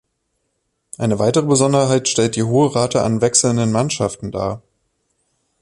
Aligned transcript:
Eine 0.97 1.19
weitere 1.19 1.43
Besonderheit 1.45 2.07
stellt 2.09 2.35
die 2.35 2.41
hohe 2.41 2.73
Rate 2.73 3.03
an 3.03 3.21
wechselnden 3.21 3.71
Mannschaften 3.71 4.31
dar. 4.31 4.63